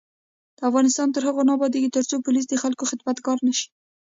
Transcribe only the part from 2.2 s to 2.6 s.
پولیس د